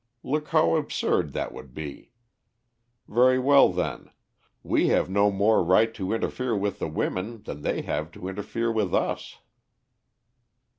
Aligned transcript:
Look 0.23 0.47
how 0.47 0.77
absurd 0.77 1.31
that 1.33 1.51
would 1.53 1.75
be. 1.75 2.09
Very 3.07 3.37
well, 3.37 3.71
then; 3.71 4.09
we 4.63 4.87
have 4.87 5.11
no 5.11 5.29
more 5.29 5.63
right 5.63 5.93
to 5.93 6.11
interfere 6.11 6.57
with 6.57 6.79
the 6.79 6.87
women 6.87 7.43
than 7.43 7.61
they 7.61 7.83
have 7.83 8.09
to 8.13 8.27
interfere 8.27 8.71
with 8.71 8.95
us." 8.95 9.37